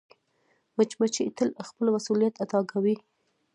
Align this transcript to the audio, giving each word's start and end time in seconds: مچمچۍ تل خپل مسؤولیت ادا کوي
مچمچۍ 0.77 1.27
تل 1.37 1.49
خپل 1.67 1.85
مسؤولیت 1.95 2.35
ادا 2.43 2.59
کوي 2.71 2.95